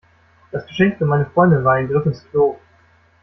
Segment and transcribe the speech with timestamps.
[0.49, 2.57] Das Geschenk für meine Freundin war ein Griff ins Klo.